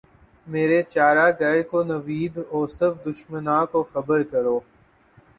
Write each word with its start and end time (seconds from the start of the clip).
مرے 0.47 0.79
چارہ 0.93 1.27
گر 1.39 1.57
کو 1.69 1.79
نوید 1.89 2.33
ہو 2.49 2.59
صف 2.77 2.93
دشمناں 3.05 3.63
کو 3.71 3.79
خبر 3.91 4.19
کرو 4.31 4.57